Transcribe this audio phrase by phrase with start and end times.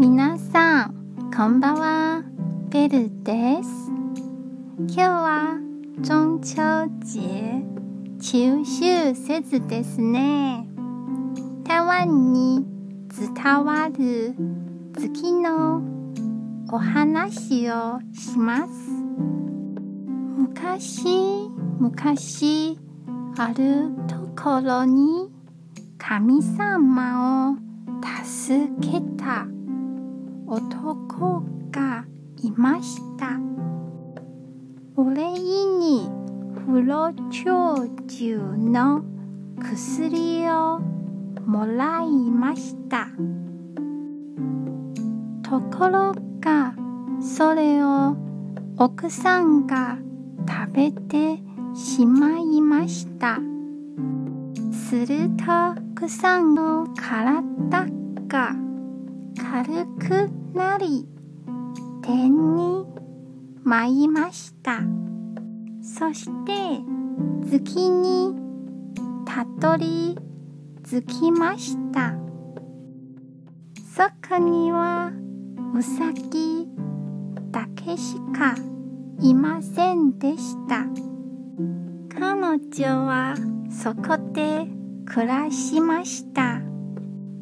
[0.00, 2.22] 皆さん、こんばんは。
[2.70, 3.90] ベルです。
[4.78, 5.58] 今日は
[6.04, 6.54] 中秋
[7.04, 7.64] 節、
[8.20, 10.68] 中秋節ですね。
[11.64, 12.64] 台湾に
[13.10, 14.36] 伝わる
[14.96, 15.82] 月の
[16.70, 18.72] お話をします。
[20.36, 22.78] 昔、昔、
[23.36, 25.28] あるところに
[25.98, 27.56] 神様を
[28.24, 29.48] 助けた
[30.58, 32.04] 男が
[32.42, 33.38] いました。
[34.96, 36.10] お礼に
[36.66, 39.04] 不老長寿の
[39.60, 40.80] 薬を
[41.46, 43.06] もらいました。
[45.48, 46.74] ところが
[47.20, 48.16] それを
[48.78, 49.96] 奥さんが
[50.48, 51.40] 食べて
[51.72, 53.38] しまいました。
[54.72, 57.86] すると奥さんの体
[58.26, 58.56] が
[59.36, 60.37] 軽く
[60.78, 61.06] り
[62.02, 62.86] 天に
[63.64, 64.80] 舞いました。
[65.82, 66.80] そして
[67.50, 68.34] 月に
[69.26, 70.16] たどり
[70.84, 72.14] 着きました。
[73.94, 75.12] そこには
[75.74, 76.68] ウサギ
[77.50, 78.54] だけしか
[79.20, 80.86] いませんでした。
[82.08, 83.34] 彼女は
[83.70, 84.66] そこで
[85.04, 86.60] 暮らしました。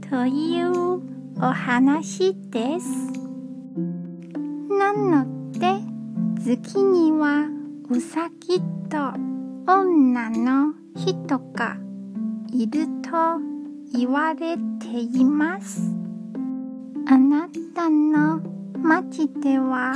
[0.09, 1.03] という
[1.39, 3.26] お話です。
[4.97, 5.81] なので
[6.43, 7.49] 月には
[7.91, 9.13] ウサギと
[9.71, 11.77] 女の人が
[12.53, 13.11] いると
[13.93, 15.95] 言われています。
[17.09, 18.41] あなたの
[18.79, 19.95] 町では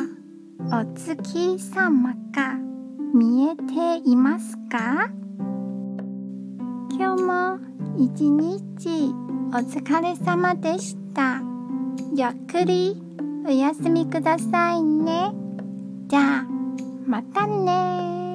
[0.72, 2.58] お月様が
[3.14, 5.10] 見えていますか？
[6.90, 7.58] 今日も
[7.98, 9.14] 一日
[9.52, 11.40] お疲れ様でした。
[12.14, 13.09] ゆっくり。
[13.42, 15.32] おやすみくださいね。
[16.08, 16.46] じゃあ、
[17.06, 18.29] またね